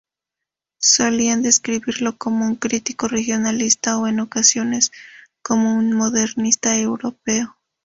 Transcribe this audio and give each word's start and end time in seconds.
Solían 0.79 1.43
describirlo 1.43 2.17
como 2.17 2.47
un 2.47 2.55
crítico 2.55 3.07
regionalista 3.07 3.99
o 3.99 4.07
en 4.07 4.19
ocasiones 4.19 4.91
como 5.43 5.75
un 5.75 5.91
modernista 5.93 6.75
europeo. 6.75 7.55